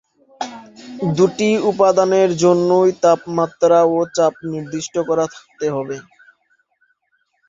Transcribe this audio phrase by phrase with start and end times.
[1.15, 5.97] দুটি উপাদানের জন্যই তাপমাত্রা ও চাপ নির্দিষ্ট করা থাকতে হবে।